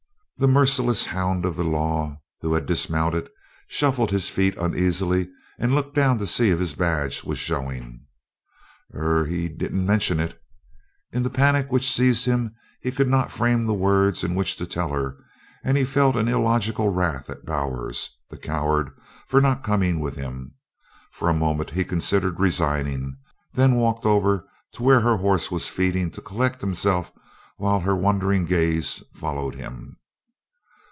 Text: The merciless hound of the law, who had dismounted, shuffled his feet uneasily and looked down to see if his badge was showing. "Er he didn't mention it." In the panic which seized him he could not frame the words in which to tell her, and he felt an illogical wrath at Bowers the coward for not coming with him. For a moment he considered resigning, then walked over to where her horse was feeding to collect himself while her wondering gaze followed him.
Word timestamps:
The 0.37 0.47
merciless 0.47 1.05
hound 1.05 1.45
of 1.45 1.55
the 1.55 1.63
law, 1.63 2.19
who 2.39 2.55
had 2.55 2.65
dismounted, 2.65 3.29
shuffled 3.67 4.09
his 4.09 4.27
feet 4.27 4.57
uneasily 4.57 5.29
and 5.59 5.75
looked 5.75 5.93
down 5.93 6.17
to 6.17 6.25
see 6.25 6.49
if 6.49 6.59
his 6.59 6.73
badge 6.73 7.23
was 7.23 7.37
showing. 7.37 8.07
"Er 8.91 9.25
he 9.27 9.47
didn't 9.47 9.85
mention 9.85 10.19
it." 10.19 10.41
In 11.11 11.21
the 11.21 11.29
panic 11.29 11.71
which 11.71 11.91
seized 11.91 12.25
him 12.25 12.55
he 12.81 12.91
could 12.91 13.07
not 13.07 13.31
frame 13.31 13.67
the 13.67 13.75
words 13.75 14.23
in 14.23 14.33
which 14.33 14.55
to 14.55 14.65
tell 14.65 14.89
her, 14.93 15.15
and 15.63 15.77
he 15.77 15.83
felt 15.85 16.15
an 16.15 16.27
illogical 16.27 16.89
wrath 16.91 17.29
at 17.29 17.45
Bowers 17.45 18.17
the 18.31 18.37
coward 18.39 18.89
for 19.27 19.41
not 19.41 19.61
coming 19.61 19.99
with 19.99 20.15
him. 20.15 20.55
For 21.11 21.29
a 21.29 21.35
moment 21.35 21.69
he 21.69 21.83
considered 21.85 22.39
resigning, 22.39 23.15
then 23.53 23.75
walked 23.75 24.07
over 24.07 24.47
to 24.73 24.81
where 24.81 25.01
her 25.01 25.17
horse 25.17 25.51
was 25.51 25.69
feeding 25.69 26.09
to 26.09 26.19
collect 26.19 26.61
himself 26.61 27.11
while 27.57 27.81
her 27.81 27.95
wondering 27.95 28.45
gaze 28.45 29.03
followed 29.13 29.53
him. 29.53 29.97